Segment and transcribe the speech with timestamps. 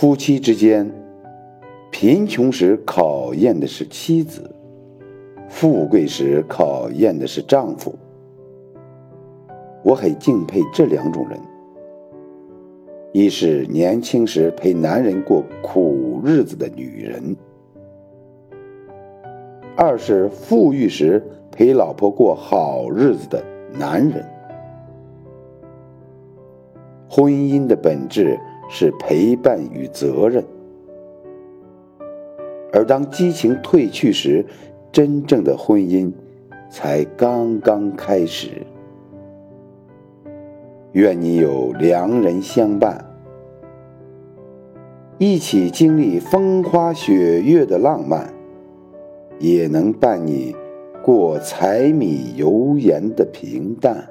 [0.00, 0.90] 夫妻之间，
[1.90, 4.50] 贫穷时考验的是妻子，
[5.46, 7.94] 富贵时考验的是丈夫。
[9.82, 11.38] 我很敬佩这两种人：
[13.12, 17.36] 一是年轻时陪男人过苦日子的女人；
[19.76, 21.22] 二是富裕时
[21.52, 23.44] 陪老婆过好日子的
[23.78, 24.24] 男人。
[27.06, 28.40] 婚姻的本质
[28.72, 30.44] 是陪伴与责任，
[32.72, 34.46] 而当激情褪去时，
[34.92, 36.10] 真正的婚姻
[36.70, 38.62] 才刚刚开始。
[40.92, 43.04] 愿你有良人相伴，
[45.18, 48.32] 一起经历风花雪月的浪漫，
[49.40, 50.54] 也能伴你
[51.02, 54.08] 过柴米油盐的平淡。